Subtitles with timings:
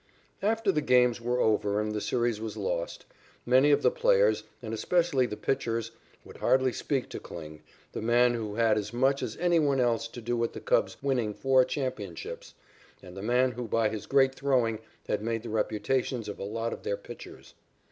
[0.41, 3.05] After the games were over and the series was lost,
[3.45, 5.91] many of the players, and especially the pitchers,
[6.25, 10.07] would hardly speak to Kling, the man who had as much as any one else
[10.07, 12.55] to do with the Cubs winning four championships,
[13.03, 16.73] and the man who by his great throwing had made the reputations of a lot
[16.73, 17.53] of their pitchers.